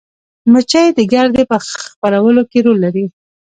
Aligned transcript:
مچۍ 0.51 0.87
د 0.97 0.99
ګردې 1.13 1.43
په 1.51 1.57
خپرولو 1.83 2.41
کې 2.49 2.59
رول 2.65 2.77
لري 2.85 3.05